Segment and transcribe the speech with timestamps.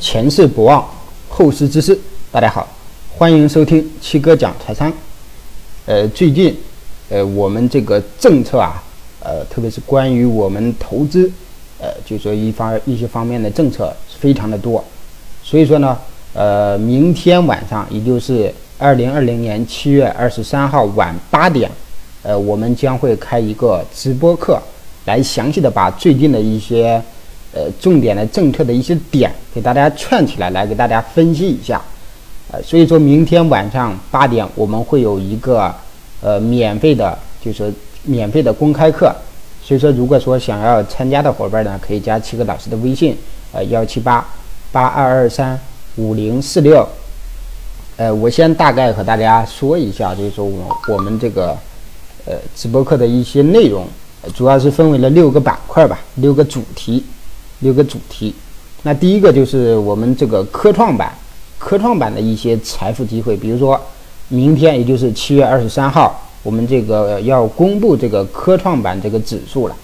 [0.00, 0.84] 前事不忘，
[1.28, 1.98] 后事之师。
[2.30, 2.66] 大家好，
[3.16, 4.92] 欢迎收听七哥讲财商。
[5.86, 6.56] 呃，最近，
[7.08, 8.80] 呃，我们这个政策啊，
[9.18, 11.28] 呃，特别是关于我们投资，
[11.80, 14.82] 呃，就说一方一些方面的政策非常的多。
[15.42, 15.98] 所以说呢，
[16.32, 21.68] 呃，明天晚上，也就是二零二零年七月二十三号晚八点，
[22.22, 24.62] 呃，我们将会开一个直播课，
[25.06, 27.02] 来详细的把最近的一些。
[27.52, 31.80] 呃，重点的政策的一些点，给大家串起来，来给大家分析一下。
[32.52, 35.74] 呃，所以说明天晚上八点，我们会有一个
[36.20, 37.72] 呃免费的，就是
[38.04, 39.14] 免费的公开课。
[39.62, 43.16] 所以说，如果说想要参加的伙伴呢，可以加七个老师的微信，
[43.52, 44.26] 呃幺七八
[44.72, 45.58] 八二二三
[45.96, 46.86] 五零四六。
[47.96, 51.56] 呃，我先大概和大家说一下，就是说我我们这个
[52.24, 53.86] 呃直播课的一些内容，
[54.34, 57.04] 主要是分为了六个板块吧，六个主题。
[57.60, 58.32] 六个主题，
[58.82, 61.12] 那第一个就是我们这个科创板，
[61.58, 63.80] 科创板的一些财富机会，比如说
[64.28, 69.74] 明天，也就是七月二十三号，我们这个要公布这个科创板这个指数了。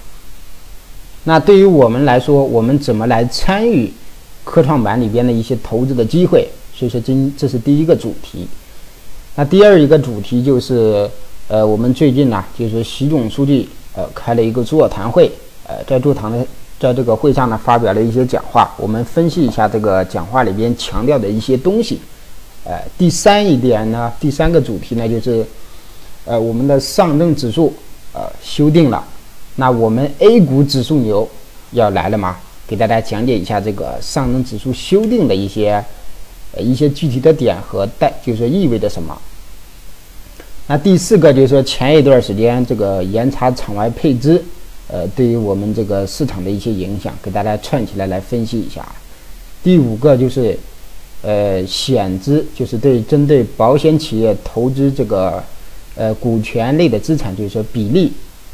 [1.25, 3.93] 那对于我们来说，我们怎么来参与
[4.45, 6.49] 科创板里边的一些投资的机会？
[6.73, 8.47] 所以说，今这是第一个主题。
[9.35, 11.11] 那第二一个主题就是，
[11.49, 15.29] 呃，我们最近呢，就是习总书记呃开了一个座谈会，
[15.67, 16.47] 呃，在座谈的。
[16.81, 22.01] 在这个会上呢，发表了一些讲话，我们分析一下这个讲话里边强调的一些东西。
[22.65, 25.47] 呃，第三一点呢，第三个主题呢，就是，
[26.25, 27.73] 呃，我们的上证指数
[28.13, 29.03] 呃修订了，
[29.57, 31.29] 那我们 A 股指数牛
[31.73, 32.37] 要来了吗？
[32.67, 35.83] 给大家讲解一下这个上证指数修订的一些
[36.55, 39.17] 呃一些具体的点和带，就是意味着什么。
[40.67, 44.43] 那第四个就是说，前一段时间这个严查场外配资。
[44.95, 48.87] 呃，对于我们这个市场的一些影响，给大家串起来来分析一下。
[49.61, 50.57] 第五个就是，
[51.21, 55.43] 呃，险资，就是对针对保险企业投资这个
[55.97, 58.13] 呃股权类的资产，就是说比例，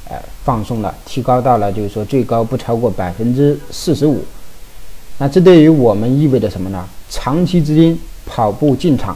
[0.09, 4.25] 呃，放松了，提高到了就是说最高不超过百分之四十五。
[5.19, 6.89] 那这对于我们意味着什么呢？
[7.11, 9.15] 长期资金跑步进场，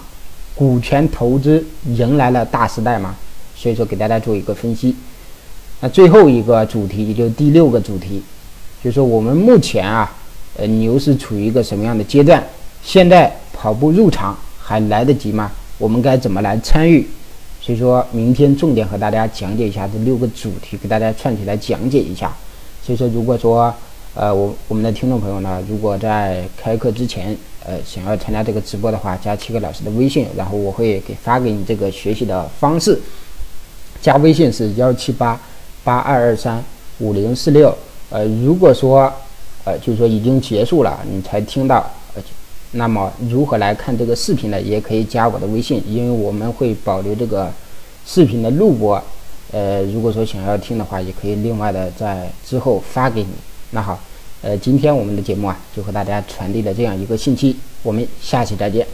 [0.55, 3.17] 股权投资迎来了大时代嘛？
[3.57, 4.95] 所以说给大家做一个分析。
[5.81, 8.23] 那最后一个主题，也就是第六个主题，
[8.83, 10.11] 就是说我们目前啊，
[10.57, 12.43] 呃，牛市处于一个什么样的阶段？
[12.83, 15.51] 现在跑步入场还来得及吗？
[15.77, 17.07] 我们该怎么来参与？
[17.61, 22.33] 所以说明天重点和大家讲解一下这六个主题，给大家串起来讲解一下。
[22.83, 23.75] 所以说，如果说
[24.15, 33.01] 呃，我我们的听众朋友呢，如果在开课之前，呃，想要参加这个直播的话，加七个老师的微信，然后我会给发给你这个学习的方式。
[34.01, 35.41] 加微信是幺七八。
[35.85, 36.65] 八二二三
[36.99, 37.77] 五零四六，
[38.11, 39.13] 呃，如果说，
[39.65, 41.89] 呃，就是说已经结束了，你才听到，
[42.73, 44.61] 那么如何来看这个视频呢？
[44.61, 47.53] 也可以加我的微信，因为我们会保留这个
[48.07, 49.01] 视频的录播，
[49.53, 53.29] 呃，如果说想要听的话，也可以另外的在之后发给你。
[53.71, 53.99] 那好，
[54.43, 58.87] 呃，今天我们的节目啊，就和大家传递了这样一个信息，我们下期再见。